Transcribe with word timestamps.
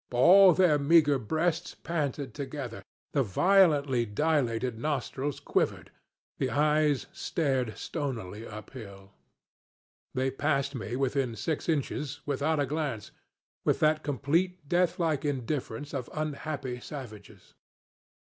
All 0.11 0.53
their 0.53 0.79
meager 0.79 1.19
breasts 1.19 1.75
panted 1.75 2.33
together, 2.33 2.81
the 3.13 3.21
violently 3.21 4.03
dilated 4.03 4.79
nostrils 4.79 5.39
quivered, 5.39 5.91
the 6.39 6.49
eyes 6.49 7.05
stared 7.13 7.77
stonily 7.77 8.47
uphill. 8.47 9.11
They 10.15 10.31
passed 10.31 10.73
me 10.73 10.95
within 10.95 11.35
six 11.35 11.69
inches, 11.69 12.21
without 12.25 12.59
a 12.59 12.65
glance, 12.65 13.11
with 13.63 13.79
that 13.81 14.01
complete, 14.01 14.67
deathlike 14.67 15.23
indifference 15.23 15.93
of 15.93 16.09
unhappy 16.15 16.79
savages. 16.79 17.53